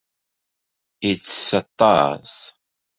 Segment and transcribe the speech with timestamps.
[1.05, 2.33] Yettess aṭas.